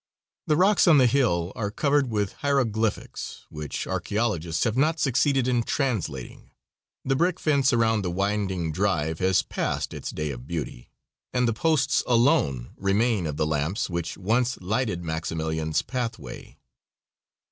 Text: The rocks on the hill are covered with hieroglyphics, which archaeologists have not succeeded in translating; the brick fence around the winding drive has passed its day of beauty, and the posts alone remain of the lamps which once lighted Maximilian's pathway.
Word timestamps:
The 0.47 0.55
rocks 0.55 0.87
on 0.87 0.97
the 0.97 1.05
hill 1.05 1.51
are 1.55 1.69
covered 1.69 2.09
with 2.09 2.33
hieroglyphics, 2.41 3.45
which 3.51 3.85
archaeologists 3.85 4.63
have 4.63 4.75
not 4.75 4.99
succeeded 4.99 5.47
in 5.47 5.61
translating; 5.61 6.49
the 7.05 7.15
brick 7.15 7.39
fence 7.39 7.71
around 7.71 8.01
the 8.01 8.09
winding 8.09 8.71
drive 8.71 9.19
has 9.19 9.43
passed 9.43 9.93
its 9.93 10.09
day 10.09 10.31
of 10.31 10.47
beauty, 10.47 10.89
and 11.33 11.47
the 11.47 11.53
posts 11.53 12.01
alone 12.07 12.71
remain 12.77 13.27
of 13.27 13.37
the 13.37 13.45
lamps 13.45 13.91
which 13.91 14.17
once 14.17 14.57
lighted 14.59 15.03
Maximilian's 15.03 15.83
pathway. 15.83 16.57